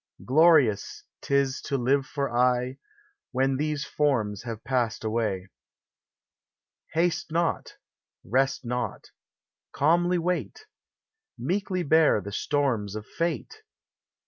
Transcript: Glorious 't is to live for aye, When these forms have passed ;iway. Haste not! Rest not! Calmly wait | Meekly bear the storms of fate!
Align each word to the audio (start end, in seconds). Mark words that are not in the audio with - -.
Glorious 0.25 1.03
't 1.21 1.31
is 1.35 1.61
to 1.61 1.77
live 1.77 2.07
for 2.07 2.31
aye, 2.35 2.77
When 3.33 3.57
these 3.57 3.85
forms 3.85 4.41
have 4.41 4.63
passed 4.63 5.03
;iway. 5.03 5.45
Haste 6.93 7.31
not! 7.31 7.75
Rest 8.23 8.65
not! 8.65 9.11
Calmly 9.73 10.17
wait 10.17 10.65
| 11.03 11.37
Meekly 11.49 11.83
bear 11.83 12.19
the 12.19 12.31
storms 12.31 12.95
of 12.95 13.05
fate! 13.05 13.61